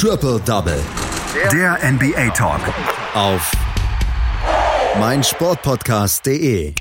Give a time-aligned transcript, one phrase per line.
[0.00, 0.80] Triple Double.
[1.50, 2.60] Der NBA Talk.
[3.14, 3.50] Auf
[5.00, 6.72] meinsportpodcast.de.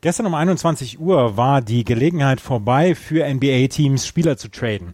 [0.00, 4.92] Gestern um 21 Uhr war die Gelegenheit vorbei, für NBA-Teams Spieler zu traden.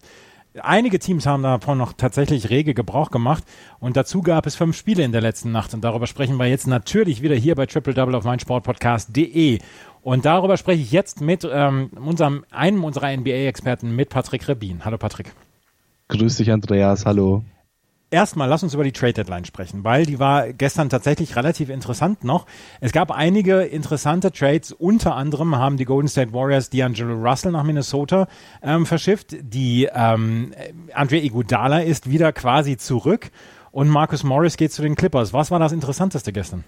[0.59, 3.45] Einige Teams haben davon noch tatsächlich rege Gebrauch gemacht
[3.79, 6.67] und dazu gab es fünf Spiele in der letzten Nacht und darüber sprechen wir jetzt
[6.67, 9.59] natürlich wieder hier bei Triple Double auf meinsportpodcast.de
[10.01, 14.87] und darüber spreche ich jetzt mit ähm, unserem, einem unserer NBA-Experten, mit Patrick Rebin.
[14.87, 15.35] Hallo Patrick.
[16.09, 17.45] Grüß dich Andreas, hallo.
[18.11, 22.23] Erstmal lass uns über die Trade Deadline sprechen, weil die war gestern tatsächlich relativ interessant
[22.23, 22.47] noch.
[22.81, 27.65] Es gab einige interessante Trades, unter anderem haben die Golden State Warriors D'Angelo Russell nach
[27.65, 28.29] Minnesota
[28.63, 29.35] ähm, verschifft.
[29.41, 30.53] Die ähm,
[30.93, 33.31] Andre Iguodala ist wieder quasi zurück
[33.73, 35.33] und Marcus Morris geht zu den Clippers.
[35.33, 36.63] Was war das Interessanteste gestern?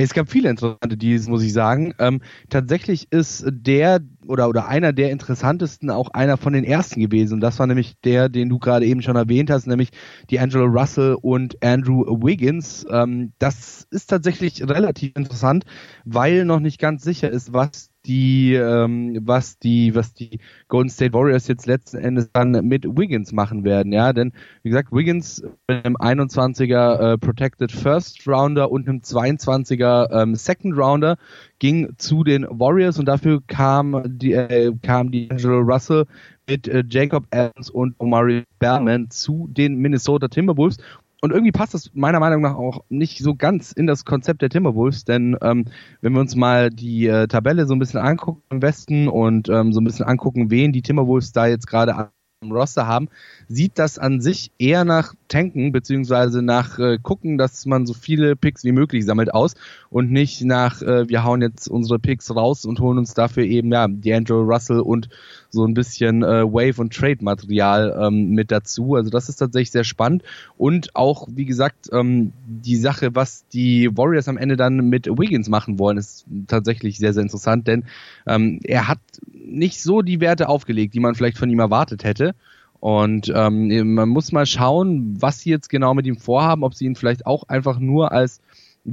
[0.00, 1.92] Es gab viele interessante Deals, muss ich sagen.
[1.98, 2.20] Ähm,
[2.50, 7.34] tatsächlich ist der oder, oder einer der interessantesten auch einer von den ersten gewesen.
[7.34, 9.90] Und das war nämlich der, den du gerade eben schon erwähnt hast, nämlich
[10.30, 12.86] die Angelo Russell und Andrew Wiggins.
[12.90, 15.64] Ähm, das ist tatsächlich relativ interessant,
[16.04, 21.12] weil noch nicht ganz sicher ist, was die, ähm, was die, was die Golden State
[21.12, 24.32] Warriors jetzt letzten Endes dann mit Wiggins machen werden, ja, denn
[24.62, 30.76] wie gesagt, Wiggins mit einem 21er äh, Protected First Rounder und einem 22er ähm, Second
[30.76, 31.16] Rounder
[31.58, 36.06] ging zu den Warriors und dafür kam die, äh, kam die Angelo Russell
[36.48, 40.78] mit äh, Jacob Adams und Omari Berman zu den Minnesota Timberwolves
[41.20, 44.50] und irgendwie passt das meiner Meinung nach auch nicht so ganz in das Konzept der
[44.50, 45.64] Timberwolves, denn ähm,
[46.00, 49.72] wenn wir uns mal die äh, Tabelle so ein bisschen angucken im Westen und ähm,
[49.72, 53.08] so ein bisschen angucken, wen die Timberwolves da jetzt gerade am Roster haben,
[53.48, 58.36] sieht das an sich eher nach Tanken, beziehungsweise nach äh, gucken, dass man so viele
[58.36, 59.54] Picks wie möglich sammelt aus
[59.90, 63.72] und nicht nach, äh, wir hauen jetzt unsere Picks raus und holen uns dafür eben,
[63.72, 65.08] ja, D'Angelo Russell und
[65.50, 68.94] so ein bisschen äh, Wave- und Trade-Material ähm, mit dazu.
[68.94, 70.22] Also das ist tatsächlich sehr spannend.
[70.56, 75.48] Und auch, wie gesagt, ähm, die Sache, was die Warriors am Ende dann mit Wiggins
[75.48, 77.84] machen wollen, ist tatsächlich sehr, sehr interessant, denn
[78.26, 79.00] ähm, er hat
[79.32, 82.34] nicht so die Werte aufgelegt, die man vielleicht von ihm erwartet hätte.
[82.80, 86.84] Und ähm, man muss mal schauen, was sie jetzt genau mit ihm vorhaben, ob sie
[86.84, 88.40] ihn vielleicht auch einfach nur als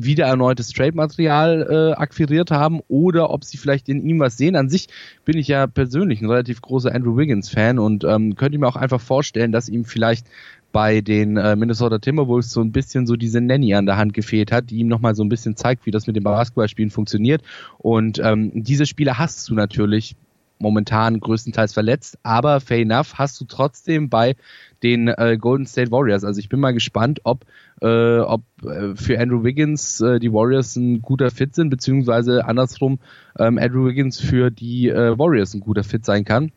[0.03, 4.55] wieder erneutes Trade-Material äh, akquiriert haben oder ob sie vielleicht in ihm was sehen.
[4.55, 4.87] An sich
[5.23, 9.01] bin ich ja persönlich ein relativ großer Andrew Wiggins-Fan und ähm, könnte mir auch einfach
[9.01, 10.27] vorstellen, dass ihm vielleicht
[10.71, 14.51] bei den äh, Minnesota Timberwolves so ein bisschen so diese Nanny an der Hand gefehlt
[14.51, 17.41] hat, die ihm nochmal so ein bisschen zeigt, wie das mit dem Basketballspielen funktioniert.
[17.77, 20.17] Und ähm, diese Spiele hast du natürlich
[20.59, 24.35] momentan größtenteils verletzt, aber fair enough hast du trotzdem bei
[24.83, 26.23] den äh, Golden State Warriors.
[26.23, 27.45] Also ich bin mal gespannt, ob,
[27.81, 32.99] äh, ob äh, für Andrew Wiggins äh, die Warriors ein guter Fit sind, beziehungsweise andersrum
[33.37, 36.51] ähm, Andrew Wiggins für die äh, Warriors ein guter Fit sein kann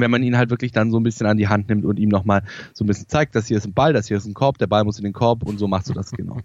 [0.00, 2.08] wenn man ihn halt wirklich dann so ein bisschen an die Hand nimmt und ihm
[2.08, 2.42] nochmal
[2.72, 4.66] so ein bisschen zeigt, dass hier ist ein Ball, das hier ist ein Korb, der
[4.66, 6.38] Ball muss in den Korb und so machst du das genau.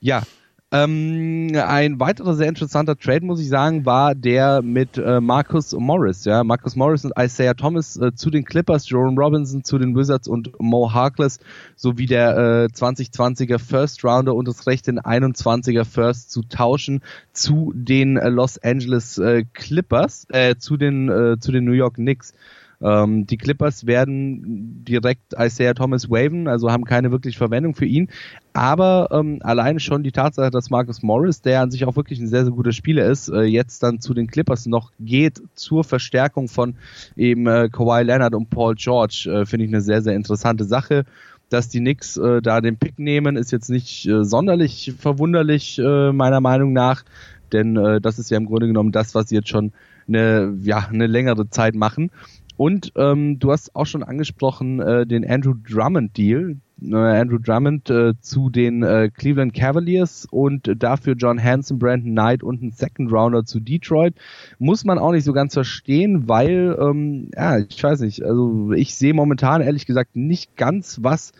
[0.00, 0.22] Ja,
[0.70, 6.26] ähm, ein weiterer sehr interessanter Trade, muss ich sagen, war der mit äh, Marcus Morris.
[6.26, 10.28] Ja, Marcus Morris und Isaiah Thomas äh, zu den Clippers, Jerome Robinson zu den Wizards
[10.28, 11.38] und Mo Harkless
[11.74, 17.02] sowie der äh, 2020er First Rounder und das Recht, den 21er First zu tauschen
[17.32, 21.08] zu den äh, Los Angeles äh, Clippers, äh, zu den
[21.40, 22.34] zu den New York Knicks.
[22.80, 28.08] Ähm, die Clippers werden direkt Isaiah Thomas waven, also haben keine wirkliche Verwendung für ihn.
[28.52, 32.28] Aber ähm, alleine schon die Tatsache, dass Marcus Morris, der an sich auch wirklich ein
[32.28, 36.48] sehr, sehr guter Spieler ist, äh, jetzt dann zu den Clippers noch geht zur Verstärkung
[36.48, 36.76] von
[37.16, 41.04] eben äh, Kawhi Leonard und Paul George, äh, finde ich eine sehr, sehr interessante Sache
[41.50, 46.12] dass die Knicks äh, da den Pick nehmen, ist jetzt nicht äh, sonderlich verwunderlich, äh,
[46.12, 47.04] meiner Meinung nach.
[47.52, 49.72] Denn äh, das ist ja im Grunde genommen das, was sie jetzt schon
[50.06, 52.10] eine, ja, eine längere Zeit machen.
[52.58, 56.56] Und ähm, du hast auch schon angesprochen äh, den Andrew Drummond Deal.
[56.82, 62.42] Äh, Andrew Drummond äh, zu den äh, Cleveland Cavaliers und dafür John Hanson, Brandon Knight
[62.42, 64.14] und ein Second Rounder zu Detroit.
[64.58, 68.96] Muss man auch nicht so ganz verstehen, weil, ähm, ja, ich weiß nicht, also ich
[68.96, 71.30] sehe momentan ehrlich gesagt nicht ganz, was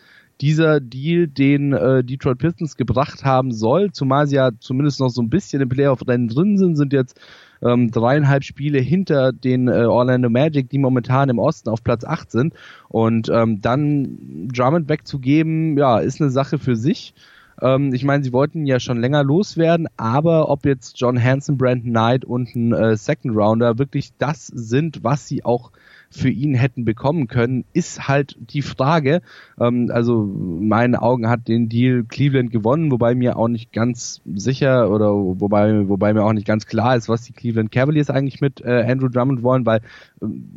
[0.40, 5.20] dieser Deal den äh, Detroit Pistons gebracht haben soll, zumal sie ja zumindest noch so
[5.20, 7.20] ein bisschen im Playoff-Rennen drin sind, sind jetzt
[7.62, 12.31] ähm, dreieinhalb Spiele hinter den äh, Orlando Magic, die momentan im Osten auf Platz 8
[12.31, 12.55] sind.
[12.88, 17.14] Und ähm, dann Drummond wegzugeben, ja, ist eine Sache für sich.
[17.60, 21.90] Ähm, ich meine, sie wollten ja schon länger loswerden, aber ob jetzt John Hanson, Brandon
[21.90, 25.72] Knight und ein äh, Second Rounder wirklich das sind, was sie auch
[26.10, 29.20] für ihn hätten bekommen können, ist halt die Frage.
[29.60, 34.20] Ähm, also in meinen Augen hat den Deal Cleveland gewonnen, wobei mir auch nicht ganz
[34.34, 38.40] sicher oder wobei, wobei mir auch nicht ganz klar ist, was die Cleveland Cavaliers eigentlich
[38.40, 39.81] mit äh, Andrew Drummond wollen, weil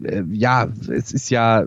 [0.03, 1.65] äh, ja, es ist ja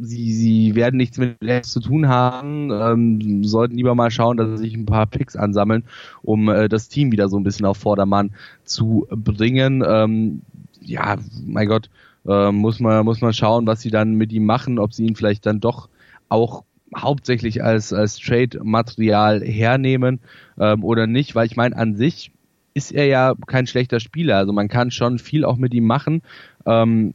[0.00, 4.48] sie, sie werden nichts mit Labs zu tun haben, ähm, sollten lieber mal schauen, dass
[4.48, 5.84] sie sich ein paar Picks ansammeln,
[6.22, 8.32] um äh, das Team wieder so ein bisschen auf Vordermann
[8.64, 9.84] zu bringen.
[9.86, 10.42] Ähm,
[10.80, 11.16] ja,
[11.46, 11.90] mein Gott,
[12.26, 15.16] äh, muss man muss man schauen, was sie dann mit ihm machen, ob sie ihn
[15.16, 15.88] vielleicht dann doch
[16.28, 16.64] auch
[16.96, 20.20] hauptsächlich als als Trade-Material hernehmen
[20.58, 22.30] ähm, oder nicht, weil ich meine an sich
[22.74, 26.22] ist er ja kein schlechter Spieler, also man kann schon viel auch mit ihm machen.
[26.66, 27.14] Ähm,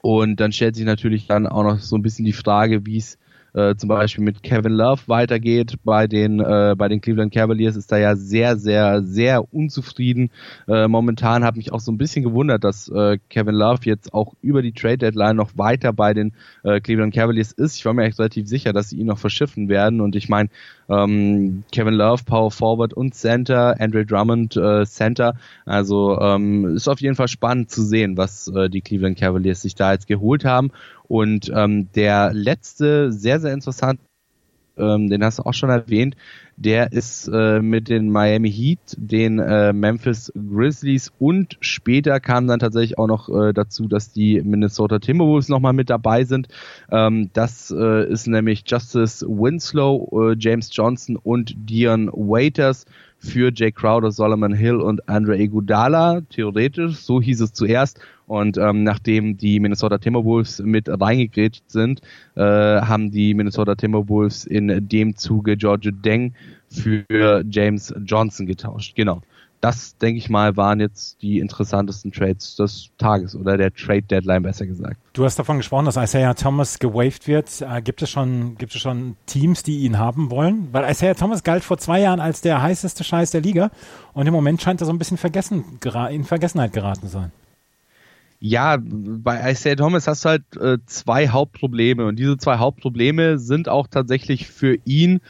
[0.00, 3.18] und dann stellt sich natürlich dann auch noch so ein bisschen die Frage, wie es
[3.54, 5.74] äh, zum Beispiel mit Kevin Love weitergeht.
[5.84, 10.30] Bei den, äh, bei den Cleveland Cavaliers ist da ja sehr, sehr, sehr unzufrieden.
[10.68, 14.34] Äh, momentan hat mich auch so ein bisschen gewundert, dass äh, Kevin Love jetzt auch
[14.42, 16.32] über die Trade Deadline noch weiter bei den
[16.62, 17.76] äh, Cleveland Cavaliers ist.
[17.76, 20.00] Ich war mir echt relativ sicher, dass sie ihn noch verschiffen werden.
[20.00, 20.48] Und ich meine,
[20.88, 25.36] ähm, Kevin Love, Power Forward und Center, Andre Drummond, äh, Center.
[25.64, 29.74] Also ähm, ist auf jeden Fall spannend zu sehen, was äh, die Cleveland Cavaliers sich
[29.74, 30.70] da jetzt geholt haben.
[31.12, 34.00] Und ähm, der letzte, sehr, sehr interessant,
[34.78, 36.16] ähm, den hast du auch schon erwähnt,
[36.56, 42.60] der ist äh, mit den Miami Heat, den äh, Memphis Grizzlies und später kam dann
[42.60, 46.48] tatsächlich auch noch äh, dazu, dass die Minnesota Timberwolves nochmal mit dabei sind.
[46.90, 52.86] Ähm, das äh, ist nämlich Justice Winslow, äh, James Johnson und Dion Waiters
[53.22, 58.00] für Jay Crowder, Solomon Hill und Andre Iguodala, theoretisch, so hieß es zuerst.
[58.26, 62.00] Und ähm, nachdem die Minnesota Timberwolves mit reingegrätscht sind,
[62.34, 66.34] äh, haben die Minnesota Timberwolves in dem Zuge George Deng
[66.68, 68.96] für James Johnson getauscht.
[68.96, 69.22] Genau.
[69.62, 74.42] Das, denke ich mal, waren jetzt die interessantesten Trades des Tages oder der Trade Deadline
[74.42, 74.96] besser gesagt.
[75.12, 77.62] Du hast davon gesprochen, dass Isaiah Thomas gewaved wird.
[77.62, 80.66] Äh, gibt, es schon, gibt es schon Teams, die ihn haben wollen?
[80.72, 83.70] Weil Isaiah Thomas galt vor zwei Jahren als der heißeste Scheiß der Liga
[84.14, 85.78] und im Moment scheint er so ein bisschen vergessen,
[86.10, 87.30] in Vergessenheit geraten zu sein.
[88.40, 93.68] Ja, bei Isaiah Thomas hast du halt äh, zwei Hauptprobleme und diese zwei Hauptprobleme sind
[93.68, 95.20] auch tatsächlich für ihn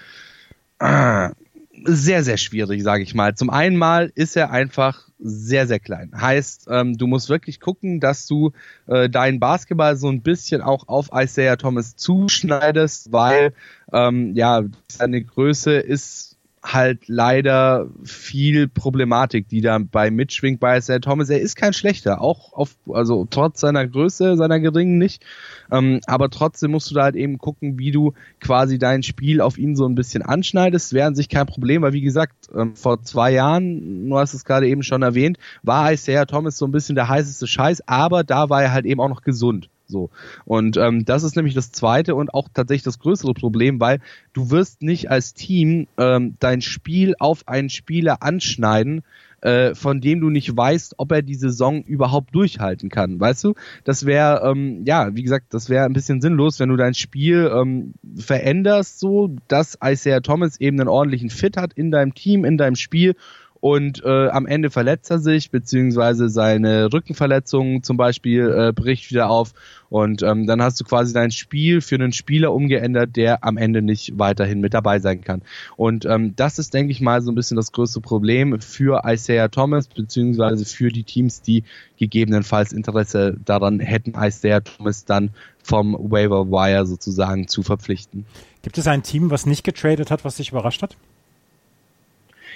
[1.84, 3.34] sehr, sehr schwierig, sage ich mal.
[3.34, 6.10] Zum einen mal ist er einfach sehr, sehr klein.
[6.14, 8.52] Heißt, ähm, du musst wirklich gucken, dass du
[8.86, 13.52] äh, deinen Basketball so ein bisschen auch auf Isaiah Thomas zuschneidest, weil
[13.92, 16.31] ähm, ja, seine Größe ist
[16.62, 21.28] halt leider viel Problematik, die da bei mitschwingt bei Isaiah Thomas.
[21.28, 25.24] Er ist kein schlechter, auch auf, also trotz seiner Größe, seiner geringen nicht.
[25.72, 29.58] Ähm, aber trotzdem musst du da halt eben gucken, wie du quasi dein Spiel auf
[29.58, 30.92] ihn so ein bisschen anschneidest.
[30.92, 34.44] Wäre an sich kein Problem, weil wie gesagt, ähm, vor zwei Jahren, du hast es
[34.44, 38.50] gerade eben schon erwähnt, war Isaiah Thomas so ein bisschen der heißeste Scheiß, aber da
[38.50, 39.68] war er halt eben auch noch gesund.
[39.92, 40.10] So.
[40.44, 44.00] Und ähm, das ist nämlich das zweite und auch tatsächlich das größere Problem, weil
[44.32, 49.02] du wirst nicht als Team ähm, dein Spiel auf einen Spieler anschneiden,
[49.42, 53.20] äh, von dem du nicht weißt, ob er die Saison überhaupt durchhalten kann.
[53.20, 53.54] Weißt du?
[53.84, 57.50] Das wäre, ähm, ja, wie gesagt, das wäre ein bisschen sinnlos, wenn du dein Spiel
[57.52, 62.56] ähm, veränderst, so dass Isaiah Thomas eben einen ordentlichen Fit hat in deinem Team, in
[62.56, 63.16] deinem Spiel
[63.62, 69.30] und äh, am Ende verletzt er sich, beziehungsweise seine Rückenverletzung zum Beispiel äh, bricht wieder
[69.30, 69.54] auf
[69.88, 73.80] und ähm, dann hast du quasi dein Spiel für einen Spieler umgeändert, der am Ende
[73.80, 75.42] nicht weiterhin mit dabei sein kann.
[75.76, 79.46] Und ähm, das ist, denke ich mal, so ein bisschen das größte Problem für Isaiah
[79.46, 81.62] Thomas, beziehungsweise für die Teams, die
[81.98, 85.30] gegebenenfalls Interesse daran hätten, Isaiah Thomas dann
[85.62, 88.26] vom Waiver Wire sozusagen zu verpflichten.
[88.62, 90.96] Gibt es ein Team, was nicht getradet hat, was dich überrascht hat?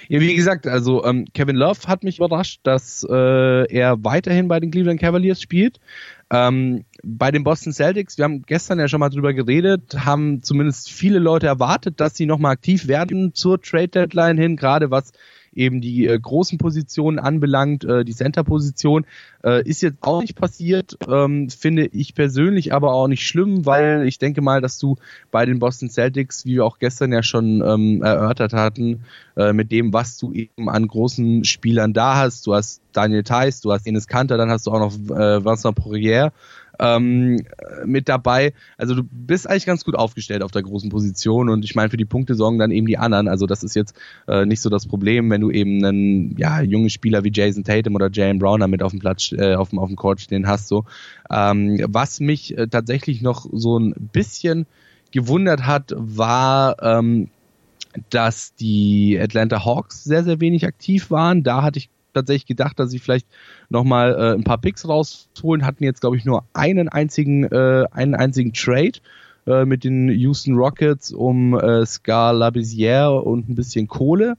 [0.07, 4.59] Ja, wie gesagt, also ähm, Kevin Love hat mich überrascht, dass äh, er weiterhin bei
[4.59, 5.79] den Cleveland Cavaliers spielt.
[6.31, 10.91] Ähm, bei den Boston Celtics, wir haben gestern ja schon mal drüber geredet, haben zumindest
[10.91, 15.13] viele Leute erwartet, dass sie nochmal aktiv werden zur Trade Deadline hin, gerade was
[15.57, 19.05] eben die äh, großen Positionen anbelangt, äh, die Center-Position,
[19.43, 24.07] äh, ist jetzt auch nicht passiert, ähm, finde ich persönlich aber auch nicht schlimm, weil
[24.07, 24.95] ich denke mal, dass du
[25.31, 29.01] bei den Boston Celtics, wie wir auch gestern ja schon ähm, erörtert hatten,
[29.35, 33.61] äh, mit dem, was du eben an großen Spielern da hast, du hast Daniel Theiss,
[33.61, 36.31] du hast Enes Kanter, dann hast du auch noch äh, Vincent Poirier,
[36.79, 37.43] ähm,
[37.85, 38.53] mit dabei.
[38.77, 41.97] Also du bist eigentlich ganz gut aufgestellt auf der großen Position und ich meine für
[41.97, 43.27] die Punkte sorgen dann eben die anderen.
[43.27, 43.95] Also das ist jetzt
[44.27, 47.95] äh, nicht so das Problem, wenn du eben einen ja, jungen Spieler wie Jason Tatum
[47.95, 50.67] oder Jalen Brown mit auf dem Platz, äh, auf dem auf dem Court stehen hast.
[50.67, 50.85] So,
[51.29, 54.65] ähm, was mich äh, tatsächlich noch so ein bisschen
[55.11, 57.29] gewundert hat, war ähm,
[58.09, 61.43] dass die Atlanta Hawks sehr, sehr wenig aktiv waren.
[61.43, 63.27] Da hatte ich tatsächlich gedacht, dass sie vielleicht
[63.69, 65.65] nochmal äh, ein paar Picks rausholen.
[65.65, 68.99] Hatten jetzt, glaube ich, nur einen einzigen, äh, einen einzigen Trade
[69.45, 74.35] äh, mit den Houston Rockets um äh, Scar Labissière und ein bisschen Kohle.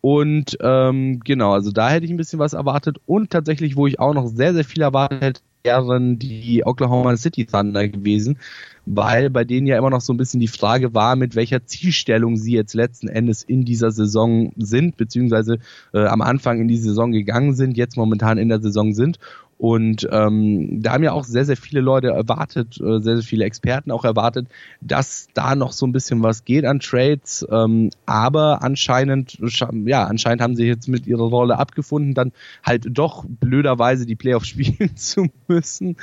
[0.00, 2.98] Und ähm, genau, also da hätte ich ein bisschen was erwartet.
[3.06, 7.44] Und tatsächlich, wo ich auch noch sehr, sehr viel erwartet hätte, wären die Oklahoma City
[7.44, 8.38] Thunder gewesen,
[8.86, 12.36] weil bei denen ja immer noch so ein bisschen die Frage war, mit welcher Zielstellung
[12.36, 15.58] sie jetzt letzten Endes in dieser Saison sind, beziehungsweise
[15.92, 19.18] äh, am Anfang in die Saison gegangen sind, jetzt momentan in der Saison sind.
[19.58, 23.44] Und ähm, da haben ja auch sehr, sehr viele Leute erwartet, äh, sehr, sehr viele
[23.44, 24.48] Experten auch erwartet,
[24.80, 27.46] dass da noch so ein bisschen was geht an Trades.
[27.50, 29.38] Ähm, aber anscheinend,
[29.86, 32.32] ja, anscheinend haben sie jetzt mit ihrer Rolle abgefunden, dann
[32.62, 35.96] halt doch blöderweise die Playoffs spielen zu müssen.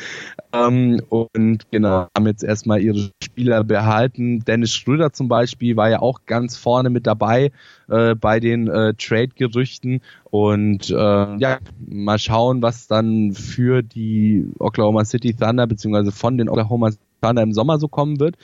[0.51, 4.45] Ähm, und genau, haben jetzt erstmal ihre Spieler behalten.
[4.45, 7.51] Dennis Schröder zum Beispiel war ja auch ganz vorne mit dabei
[7.89, 10.01] äh, bei den äh, Trade-Gerüchten.
[10.25, 16.47] Und äh, ja, mal schauen, was dann für die Oklahoma City Thunder beziehungsweise von den
[16.47, 18.35] Oklahoma Thunder im Sommer so kommen wird.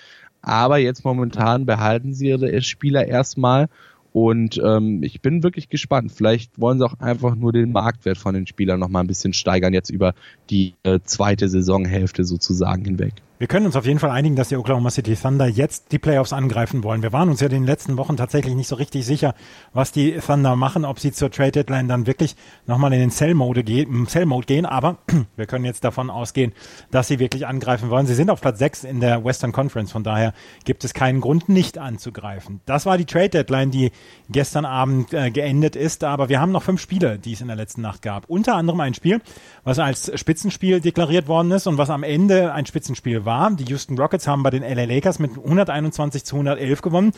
[0.41, 3.67] Aber jetzt momentan behalten sie ihre Spieler erstmal
[4.11, 6.11] und ähm, ich bin wirklich gespannt.
[6.11, 9.33] Vielleicht wollen sie auch einfach nur den Marktwert von den Spielern noch mal ein bisschen
[9.33, 10.15] steigern, jetzt über
[10.49, 13.13] die äh, zweite Saisonhälfte sozusagen hinweg.
[13.39, 16.33] Wir können uns auf jeden Fall einigen, dass die Oklahoma City Thunder jetzt die Playoffs
[16.33, 17.01] angreifen wollen.
[17.01, 19.33] Wir waren uns ja in den letzten Wochen tatsächlich nicht so richtig sicher,
[19.71, 22.35] was die Thunder machen, ob sie zur Trade Deadline dann wirklich
[22.67, 24.65] nochmal in den Cell Mode, gehen, Cell gehen.
[24.65, 24.97] Aber
[25.37, 26.51] wir können jetzt davon ausgehen,
[26.91, 28.07] dass sie wirklich angreifen wollen.
[28.07, 29.93] Sie sind auf Platz 6 in der Western Conference.
[29.93, 30.33] Von daher
[30.65, 32.59] gibt es keinen Grund, nicht anzugreifen.
[32.65, 33.91] Das war die Trade Deadline, die
[34.27, 36.03] gestern Abend äh, geendet ist.
[36.03, 38.29] Aber wir haben noch fünf Spiele, die es in der letzten Nacht gab.
[38.29, 39.21] Unter anderem ein Spiel,
[39.63, 43.51] was als Spitzenspiel deklariert worden ist und was am Ende ein Spitzenspiel war war.
[43.51, 47.13] Die Houston Rockets haben bei den LA Lakers mit 121 zu 111 gewonnen.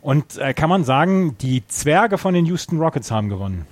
[0.00, 3.66] Und äh, kann man sagen, die Zwerge von den Houston Rockets haben gewonnen.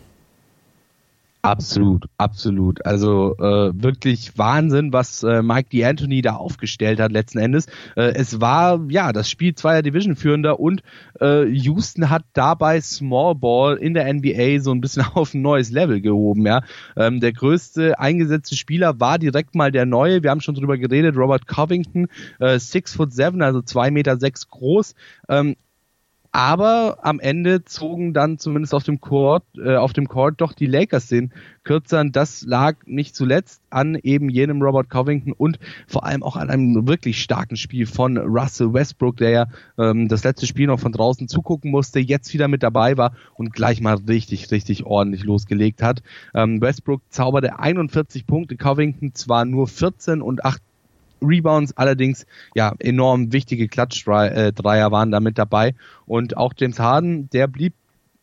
[1.44, 2.86] Absolut, absolut.
[2.86, 7.66] Also äh, wirklich Wahnsinn, was äh, Mike D'Antoni da aufgestellt hat letzten Endes.
[7.96, 10.82] Äh, es war ja das Spiel zweier Division-Führender und
[11.20, 15.70] äh, Houston hat dabei Small Ball in der NBA so ein bisschen auf ein neues
[15.70, 16.46] Level gehoben.
[16.46, 16.62] Ja,
[16.96, 20.22] ähm, der größte eingesetzte Spieler war direkt mal der neue.
[20.22, 22.06] Wir haben schon drüber geredet, Robert Covington,
[22.40, 24.94] äh, six foot seven, also zwei Meter sechs groß.
[25.28, 25.56] Ähm,
[26.34, 30.66] aber am Ende zogen dann zumindest auf dem Court, äh, auf dem Court doch die
[30.66, 32.10] Lakers den Kürzern.
[32.10, 36.88] Das lag nicht zuletzt an eben jenem Robert Covington und vor allem auch an einem
[36.88, 39.46] wirklich starken Spiel von Russell Westbrook, der ja
[39.78, 43.52] ähm, das letzte Spiel noch von draußen zugucken musste, jetzt wieder mit dabei war und
[43.52, 46.02] gleich mal richtig, richtig ordentlich losgelegt hat.
[46.34, 50.60] Ähm, Westbrook zauberte 41 Punkte, Covington zwar nur 14 und 8
[51.26, 55.74] Rebounds, allerdings ja enorm wichtige Klatschdreier waren da mit dabei.
[56.06, 57.74] Und auch James Harden, der blieb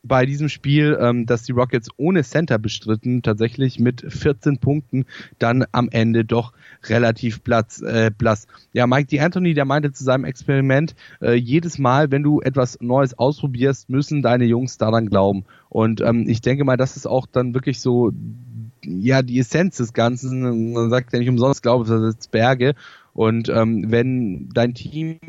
[0.03, 5.05] bei diesem Spiel, ähm, dass die Rockets ohne Center bestritten, tatsächlich mit 14 Punkten
[5.38, 6.53] dann am Ende doch
[6.86, 8.48] relativ platz, äh, blass.
[8.74, 13.17] Ja, Mike D'Antoni, der meinte zu seinem Experiment, äh, jedes Mal, wenn du etwas Neues
[13.17, 15.46] ausprobierst, müssen deine Jungs daran glauben.
[15.70, 18.12] Und ähm, ich denke mal, das ist auch dann wirklich so
[18.86, 20.74] ja die Essenz des Ganzen.
[20.74, 22.76] Man sagt ja nicht umsonst, glaube ich, das ist Berge.
[23.14, 25.20] Und ähm, wenn dein Team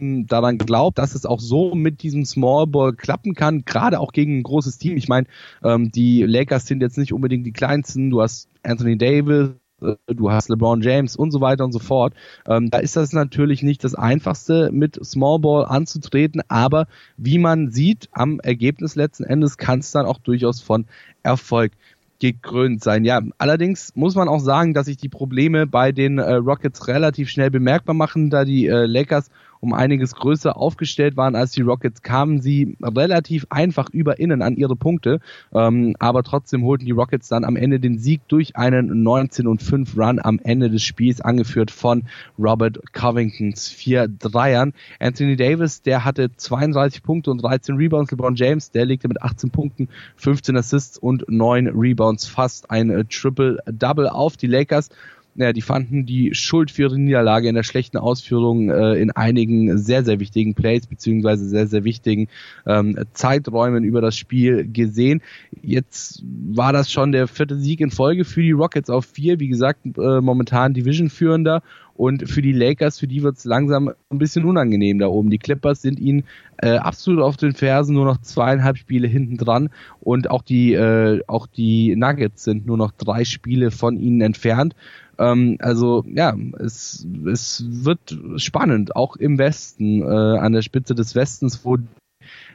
[0.00, 4.38] daran glaubt, dass es auch so mit diesem Small Ball klappen kann, gerade auch gegen
[4.38, 4.96] ein großes Team.
[4.96, 5.26] Ich meine,
[5.62, 8.10] ähm, die Lakers sind jetzt nicht unbedingt die kleinsten.
[8.10, 9.50] Du hast Anthony Davis,
[9.82, 12.14] äh, du hast LeBron James und so weiter und so fort.
[12.46, 16.86] Ähm, da ist das natürlich nicht das Einfachste, mit Small Ball anzutreten, aber
[17.16, 20.86] wie man sieht, am Ergebnis letzten Endes kann es dann auch durchaus von
[21.22, 21.72] Erfolg
[22.20, 23.04] gekrönt sein.
[23.04, 27.28] Ja, allerdings muss man auch sagen, dass sich die Probleme bei den äh, Rockets relativ
[27.28, 29.30] schnell bemerkbar machen, da die äh, Lakers
[29.60, 34.56] um einiges größer aufgestellt waren als die Rockets, kamen sie relativ einfach über innen an
[34.56, 35.20] ihre Punkte.
[35.52, 39.62] Ähm, aber trotzdem holten die Rockets dann am Ende den Sieg durch einen 19 und
[39.62, 42.04] 5 Run am Ende des Spiels, angeführt von
[42.38, 44.72] Robert Covingtons vier Dreiern.
[44.98, 48.10] Anthony Davis, der hatte 32 Punkte und 13 Rebounds.
[48.10, 53.04] LeBron James, der legte mit 18 Punkten, 15 Assists und 9 Rebounds fast ein äh,
[53.04, 54.90] Triple-Double auf die Lakers
[55.34, 59.78] naja, die fanden die Schuld für ihre Niederlage in der schlechten Ausführung äh, in einigen
[59.78, 62.28] sehr, sehr wichtigen Plays beziehungsweise sehr, sehr wichtigen
[62.66, 65.22] ähm, Zeiträumen über das Spiel gesehen.
[65.62, 69.40] Jetzt war das schon der vierte Sieg in Folge für die Rockets auf vier.
[69.40, 71.62] Wie gesagt, äh, momentan Division-Führender
[72.00, 75.28] und für die Lakers, für die wird es langsam ein bisschen unangenehm da oben.
[75.28, 76.24] Die Clippers sind ihnen
[76.56, 79.68] äh, absolut auf den Fersen, nur noch zweieinhalb Spiele hinten dran.
[80.00, 84.74] Und auch die, äh, auch die Nuggets sind nur noch drei Spiele von ihnen entfernt.
[85.20, 91.14] Ähm, also ja, es, es wird spannend, auch im Westen, äh, an der Spitze des
[91.14, 91.76] Westens, wo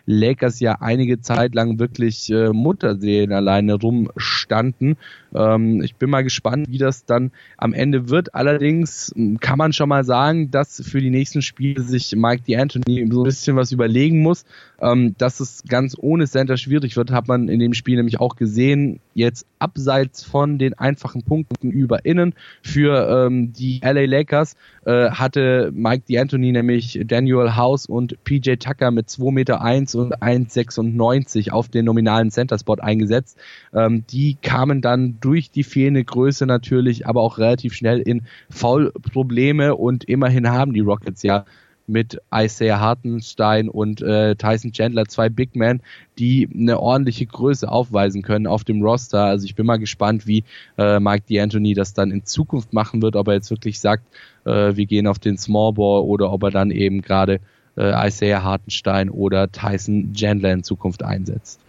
[0.06, 4.98] Lakers ja einige Zeit lang wirklich äh, Mutterseelen alleine rumstehen gestanden.
[5.34, 8.36] Ähm, ich bin mal gespannt, wie das dann am Ende wird.
[8.36, 13.12] Allerdings hm, kann man schon mal sagen, dass für die nächsten Spiele sich Mike D'Antoni
[13.12, 14.46] so ein bisschen was überlegen muss.
[14.80, 18.36] Ähm, dass es ganz ohne Center schwierig wird, hat man in dem Spiel nämlich auch
[18.36, 19.00] gesehen.
[19.14, 25.72] Jetzt abseits von den einfachen Punkten über innen für ähm, die LA Lakers äh, hatte
[25.74, 29.62] Mike D'Antoni nämlich Daniel House und PJ Tucker mit 2,1 Meter
[29.96, 33.38] und 1,96 auf den nominalen Center Spot eingesetzt.
[33.74, 39.75] Ähm, die kamen dann durch die fehlende Größe natürlich, aber auch relativ schnell in Foul-Probleme
[39.75, 41.46] und immerhin haben die Rockets ja
[41.88, 45.82] mit Isaiah Hartenstein und äh, Tyson Chandler, zwei Big Men,
[46.18, 49.25] die eine ordentliche Größe aufweisen können auf dem Roster.
[49.25, 50.44] Also ich bin mal gespannt, wie
[50.78, 54.06] äh, Mike D'Antoni das dann in Zukunft machen wird, ob er jetzt wirklich sagt,
[54.46, 57.40] äh, wir gehen auf den Small Ball oder ob er dann eben gerade
[57.77, 61.60] äh, Isaiah Hartenstein oder Tyson Chandler in Zukunft einsetzt.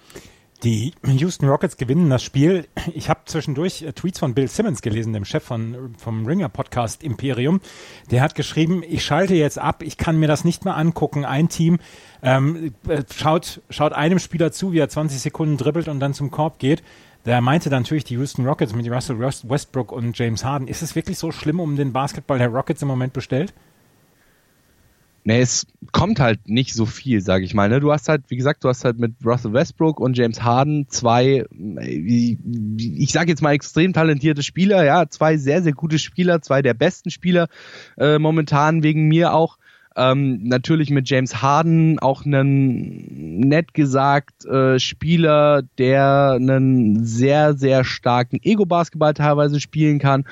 [0.62, 2.66] Die Houston Rockets gewinnen das Spiel.
[2.94, 7.02] Ich habe zwischendurch äh, Tweets von Bill Simmons gelesen, dem Chef von, vom Ringer Podcast
[7.02, 7.60] Imperium.
[8.10, 11.25] Der hat geschrieben, ich schalte jetzt ab, ich kann mir das nicht mehr angucken.
[11.25, 11.78] Ein Team
[12.22, 16.30] ähm, äh, schaut, schaut einem Spieler zu, wie er 20 Sekunden dribbelt und dann zum
[16.30, 16.82] Korb geht.
[17.26, 20.68] Der meinte dann natürlich die Houston Rockets mit Russell Westbrook und James Harden.
[20.68, 23.52] Ist es wirklich so schlimm um den Basketball der Rockets im Moment bestellt?
[25.26, 27.68] Nee, es kommt halt nicht so viel, sage ich mal.
[27.68, 27.80] Ne?
[27.80, 31.45] Du hast halt, wie gesagt, du hast halt mit Russell Westbrook und James Harden zwei,
[31.80, 32.37] äh,
[32.78, 36.75] ich sage jetzt mal extrem talentierte Spieler, ja, zwei sehr, sehr gute Spieler, zwei der
[36.75, 37.49] besten Spieler
[37.99, 39.59] äh, momentan wegen mir auch.
[39.97, 47.83] Ähm, natürlich mit James Harden auch einen nett gesagt äh, Spieler, der einen sehr, sehr
[47.83, 50.25] starken Ego-Basketball teilweise spielen kann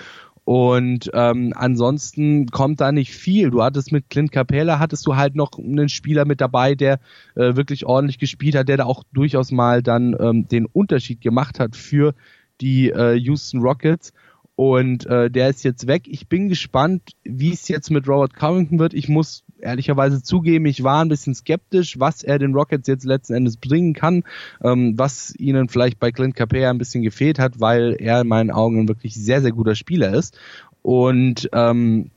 [0.44, 3.50] und ähm, ansonsten kommt da nicht viel.
[3.50, 7.00] Du hattest mit Clint Capella, hattest du halt noch einen Spieler mit dabei, der
[7.34, 11.60] äh, wirklich ordentlich gespielt hat, der da auch durchaus mal dann ähm, den Unterschied gemacht
[11.60, 12.14] hat für
[12.60, 14.12] die äh, Houston Rockets.
[14.54, 16.02] Und äh, der ist jetzt weg.
[16.06, 18.94] Ich bin gespannt, wie es jetzt mit Robert Covington wird.
[18.94, 23.34] Ich muss ehrlicherweise zugeben, ich war ein bisschen skeptisch, was er den Rockets jetzt letzten
[23.34, 24.24] Endes bringen kann,
[24.62, 28.50] ähm, was ihnen vielleicht bei Clint Capella ein bisschen gefehlt hat, weil er in meinen
[28.50, 30.38] Augen ein wirklich sehr, sehr guter Spieler ist.
[30.82, 32.10] Und ähm,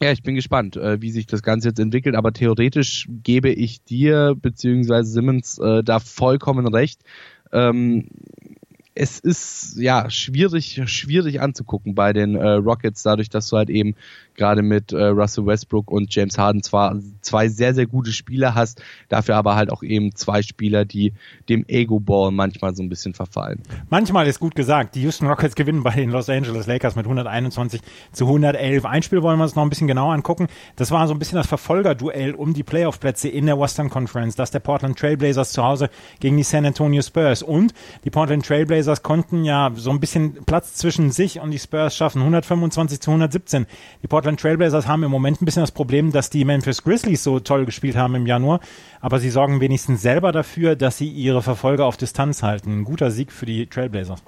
[0.00, 3.82] ja, ich bin gespannt, äh, wie sich das Ganze jetzt entwickelt, aber theoretisch gebe ich
[3.82, 7.00] dir beziehungsweise Simmons äh, da vollkommen recht.
[7.52, 8.08] Ähm,
[9.00, 13.94] es ist ja schwierig, schwierig anzugucken bei den äh, Rockets, dadurch, dass du halt eben
[14.34, 18.82] gerade mit äh, Russell Westbrook und James Harden zwar zwei sehr, sehr gute Spieler hast,
[19.08, 21.12] dafür aber halt auch eben zwei Spieler, die
[21.48, 23.62] dem Ego-Ball manchmal so ein bisschen verfallen.
[23.88, 24.96] Manchmal ist gut gesagt.
[24.96, 27.80] Die Houston Rockets gewinnen bei den Los Angeles Lakers mit 121
[28.12, 28.84] zu 111.
[28.84, 30.48] Ein Spiel wollen wir uns noch ein bisschen genauer angucken.
[30.74, 34.34] Das war so ein bisschen das Verfolgerduell um die Playoff-Plätze in der Western Conference.
[34.34, 37.42] Das der Portland Trailblazers zu Hause gegen die San Antonio Spurs.
[37.42, 41.96] Und die Portland Trailblazers konnten ja so ein bisschen Platz zwischen sich und die Spurs
[41.96, 42.20] schaffen.
[42.20, 43.66] 125 zu 117.
[44.02, 47.40] Die Portland Trailblazers haben im Moment ein bisschen das Problem, dass die Memphis Grizzlies so
[47.40, 48.60] toll gespielt haben im Januar,
[49.00, 52.80] aber sie sorgen wenigstens selber dafür, dass sie ihre Verfolger auf Distanz halten.
[52.80, 54.22] Ein guter Sieg für die Trailblazers.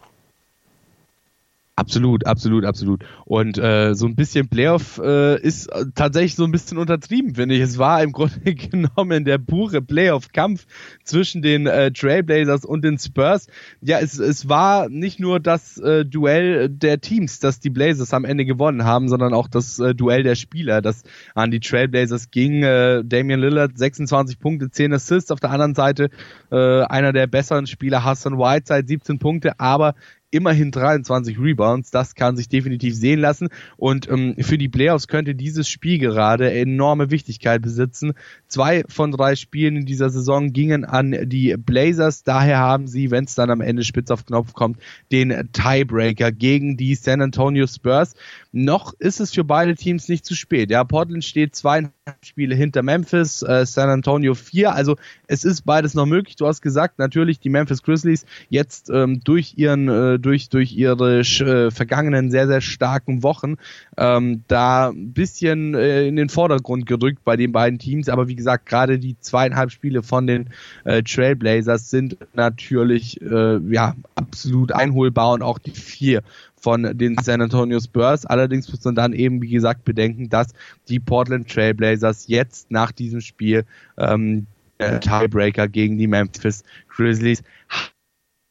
[1.81, 3.05] Absolut, absolut, absolut.
[3.25, 7.55] Und äh, so ein bisschen Playoff äh, ist äh, tatsächlich so ein bisschen untertrieben, finde
[7.55, 7.63] ich.
[7.63, 10.67] Es war im Grunde genommen der pure Playoff-Kampf
[11.05, 13.47] zwischen den äh, Trailblazers und den Spurs.
[13.81, 18.27] Ja, es, es war nicht nur das äh, Duell der Teams, das die Blazers am
[18.27, 22.63] Ende gewonnen haben, sondern auch das äh, Duell der Spieler, das an die Trailblazers ging.
[22.63, 25.31] Äh, Damian Lillard 26 Punkte, 10 Assists.
[25.31, 26.11] Auf der anderen Seite
[26.53, 29.95] äh, einer der besseren Spieler, Hassan Whiteside 17 Punkte, aber
[30.31, 31.91] immerhin 23 Rebounds.
[31.91, 33.49] Das kann sich definitiv sehen lassen.
[33.77, 38.15] Und ähm, für die Playoffs könnte dieses Spiel gerade enorme Wichtigkeit besitzen.
[38.49, 42.23] Zwei von drei Spielen in dieser Saison gingen an die Blazers.
[42.23, 44.79] Daher haben sie, wenn es dann am Ende spitz auf Knopf kommt,
[45.13, 48.15] den Tiebreaker gegen die San Antonio Spurs.
[48.53, 50.71] Noch ist es für beide Teams nicht zu spät.
[50.71, 54.75] Ja, Portland steht zweieinhalb Spiele hinter Memphis, äh, San Antonio vier.
[54.75, 56.37] Also es ist beides noch möglich.
[56.37, 61.21] Du hast gesagt, natürlich die Memphis Grizzlies jetzt ähm, durch ihren äh, durch durch ihre
[61.21, 63.57] äh, vergangenen sehr sehr starken Wochen
[63.97, 68.09] ähm, da ein bisschen äh, in den Vordergrund gerückt bei den beiden Teams.
[68.09, 70.51] Aber wie gesagt, gerade die zweieinhalb Spiele von den
[70.85, 76.23] äh, Trailblazers sind natürlich äh, ja absolut einholbar und auch die vier
[76.61, 78.27] von den San Antonio Spurs.
[78.27, 80.49] Allerdings muss man dann eben, wie gesagt, bedenken, dass
[80.89, 83.65] die Portland Trailblazers jetzt nach diesem Spiel
[83.97, 84.47] ähm,
[84.79, 87.43] äh, Tiebreaker gegen die Memphis Grizzlies.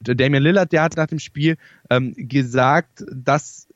[0.01, 1.57] Damian Lillard, der hat nach dem Spiel
[1.89, 3.67] ähm, gesagt, dass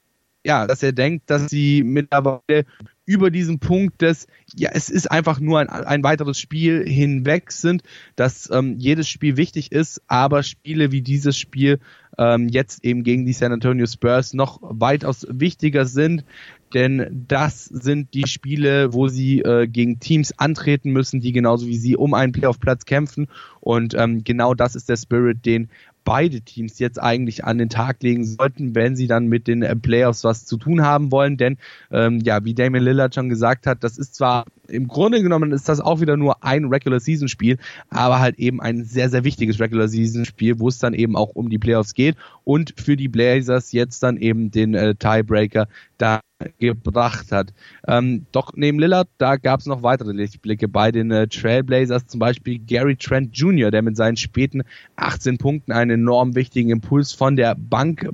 [0.45, 2.65] ja, dass er denkt, dass sie mittlerweile
[3.05, 7.83] über diesen Punkt des, ja, es ist einfach nur ein, ein weiteres Spiel hinweg sind,
[8.15, 11.79] dass ähm, jedes Spiel wichtig ist, aber Spiele wie dieses Spiel
[12.17, 16.25] ähm, jetzt eben gegen die San Antonio Spurs noch weitaus wichtiger sind,
[16.73, 21.77] denn das sind die Spiele, wo sie äh, gegen Teams antreten müssen, die genauso wie
[21.77, 23.27] sie um einen Playoff-Platz kämpfen
[23.59, 25.69] und ähm, genau das ist der Spirit, den
[26.03, 29.75] beide Teams jetzt eigentlich an den Tag legen sollten, wenn sie dann mit den äh,
[29.75, 31.37] Playoffs was zu tun haben wollen.
[31.37, 31.57] Denn
[31.91, 35.69] ähm, ja, wie Damien Lillard schon gesagt hat, das ist zwar im Grunde genommen ist
[35.69, 37.57] das auch wieder nur ein Regular Season Spiel,
[37.89, 41.29] aber halt eben ein sehr, sehr wichtiges Regular Season Spiel, wo es dann eben auch
[41.29, 46.21] um die Playoffs geht und für die Blazers jetzt dann eben den äh, Tiebreaker da
[46.59, 47.53] gebracht hat.
[47.87, 52.19] Ähm, doch neben Lillard, da gab es noch weitere Lichtblicke bei den äh, Trailblazers, zum
[52.19, 54.63] Beispiel Gary Trent Jr., der mit seinen späten
[54.95, 58.09] 18 Punkten einen enorm wichtigen Impuls von der Bank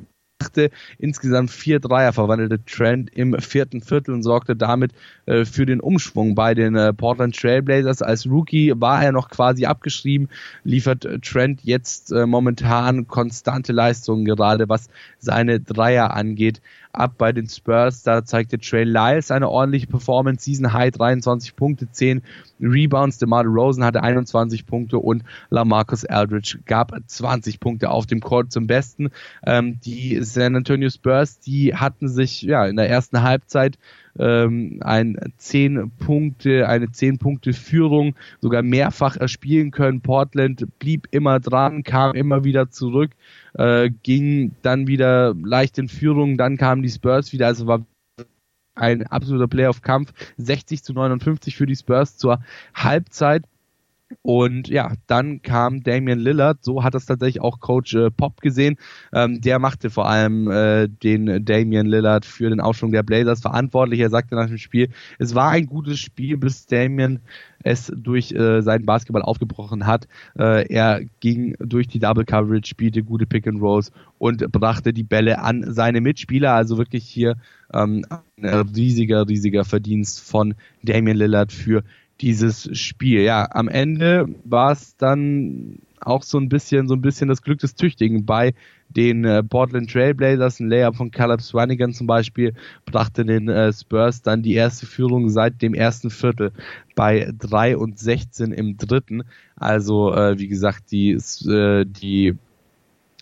[0.98, 4.94] insgesamt vier Dreier, verwandelte Trent im vierten Viertel und sorgte damit
[5.26, 8.02] äh, für den Umschwung bei den äh, Portland Trailblazers.
[8.02, 10.30] Als Rookie war er noch quasi abgeschrieben,
[10.64, 17.48] liefert Trent jetzt äh, momentan konstante Leistungen, gerade was seine Dreier angeht ab bei den
[17.48, 18.04] Spurs.
[18.04, 22.22] Da zeigte Trey Lyles eine ordentliche Performance, Season High 23 Punkte, 10
[22.60, 23.20] Rebounds.
[23.20, 28.68] DeMar Rosen hatte 21 Punkte und LaMarcus Aldridge gab 20 Punkte auf dem Court zum
[28.68, 29.10] Besten.
[29.46, 33.78] Ähm, die San Antonio Spurs, die hatten sich ja in der ersten Halbzeit
[34.18, 40.02] ähm, ein 10 Punkte, eine 10 Punkte Führung sogar mehrfach erspielen können.
[40.02, 43.12] Portland blieb immer dran, kam immer wieder zurück,
[43.54, 47.86] äh, ging dann wieder leicht in Führung, dann kamen die Spurs wieder, also war
[48.76, 52.42] ein absoluter Playoff-Kampf, 60 zu 59 für die Spurs zur
[52.74, 53.44] Halbzeit.
[54.22, 58.78] Und ja, dann kam Damian Lillard, so hat das tatsächlich auch Coach äh, Pop gesehen.
[59.14, 64.00] Ähm, der machte vor allem äh, den Damian Lillard für den Aufschwung der Blazers verantwortlich.
[64.00, 67.20] Er sagte nach dem Spiel, es war ein gutes Spiel, bis Damian
[67.64, 70.08] es durch äh, seinen Basketball aufgebrochen hat.
[70.38, 75.04] Äh, er ging durch die Double Coverage, spielte gute Pick and Rolls und brachte die
[75.04, 76.54] Bälle an seine Mitspieler.
[76.54, 77.36] Also wirklich hier
[77.74, 78.06] ähm,
[78.42, 81.84] ein riesiger, riesiger Verdienst von Damian Lillard für
[82.22, 83.22] dieses Spiel.
[83.22, 87.60] Ja, am Ende war es dann auch so ein bisschen, so ein bisschen das Glück
[87.60, 88.54] des Tüchtigen bei
[88.90, 90.60] den äh, Portland Trailblazers.
[90.60, 92.54] Ein Layup von Caleb Swanigan zum Beispiel
[92.86, 96.52] brachte den äh, Spurs dann die erste Führung seit dem ersten Viertel
[96.96, 99.24] bei 3 und 16 im dritten.
[99.56, 102.36] Also, äh, wie gesagt, die, äh, die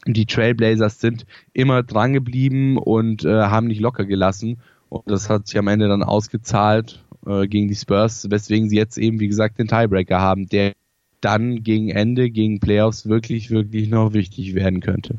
[0.06, 4.58] die Trailblazers sind immer dran geblieben und äh, haben nicht locker gelassen.
[4.88, 8.98] Und das hat sich am Ende dann ausgezahlt äh, gegen die Spurs, weswegen sie jetzt
[8.98, 10.74] eben, wie gesagt, den Tiebreaker haben, der
[11.22, 15.16] dann gegen Ende, gegen Playoffs wirklich, wirklich noch wichtig werden könnte.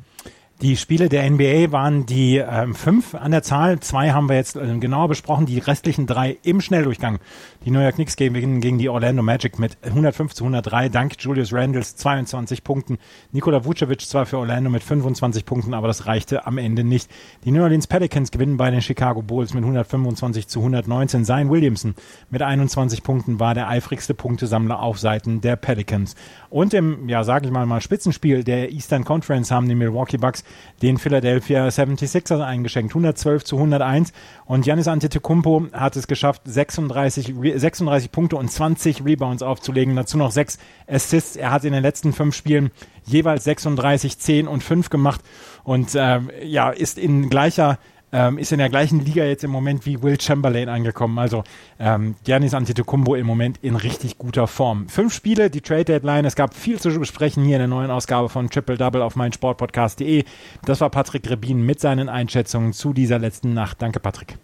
[0.61, 3.79] Die Spiele der NBA waren die ähm, fünf an der Zahl.
[3.79, 5.47] Zwei haben wir jetzt äh, genauer besprochen.
[5.47, 7.21] Die restlichen drei im Schnelldurchgang.
[7.64, 11.53] Die New York Knicks gegen, gegen die Orlando Magic mit 105 zu 103 dank Julius
[11.53, 12.99] Randles 22 Punkten.
[13.31, 17.09] Nikola Vucevic zwar für Orlando mit 25 Punkten, aber das reichte am Ende nicht.
[17.44, 21.25] Die New Orleans Pelicans gewinnen bei den Chicago Bulls mit 125 zu 119.
[21.25, 21.94] Zion Williamson
[22.31, 26.16] mit 21 Punkten war der eifrigste Punktesammler auf Seiten der Pelicans.
[26.51, 30.42] Und im, ja, sage ich mal, mal Spitzenspiel der Eastern Conference haben die Milwaukee Bucks
[30.83, 32.93] den Philadelphia 76ers eingeschenkt.
[32.93, 34.13] 112 zu 101.
[34.47, 39.97] Und Giannis Antetokounmpo hat es geschafft, 36, 36 Punkte und 20 Rebounds aufzulegen.
[39.97, 41.37] Dazu noch sechs Assists.
[41.37, 42.71] Er hat in den letzten fünf Spielen
[43.05, 45.21] jeweils 36, 10 und 5 gemacht
[45.65, 47.79] und ähm, ja, ist in gleicher
[48.12, 51.18] ähm, ist in der gleichen Liga jetzt im Moment wie Will Chamberlain angekommen.
[51.18, 51.44] Also
[51.79, 54.88] ähm, Giannis Antetokounmpo im Moment in richtig guter Form.
[54.88, 56.25] Fünf Spiele, die Trade Deadline.
[56.25, 60.25] Es gab viel zu besprechen hier in der neuen Ausgabe von Triple Double auf meinsportpodcast.de.
[60.64, 63.83] Das war Patrick Rebin mit seinen Einschätzungen zu dieser letzten Nacht.
[63.83, 64.38] Danke, Patrick.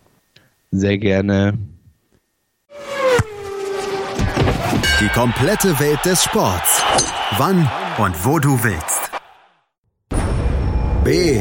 [0.70, 1.58] Sehr gerne.
[5.00, 6.82] Die komplette Welt des Sports.
[7.36, 9.10] Wann und wo du willst.
[11.04, 11.40] B.